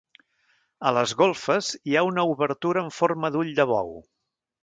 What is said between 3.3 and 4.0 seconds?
d'ull de bou.